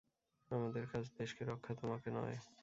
আমাদের 0.51 0.83
কাজ 0.87 1.05
দেশকে 1.17 1.43
রক্ষা, 1.45 1.71
তোমাকে 1.75 2.09
নয়। 2.11 2.37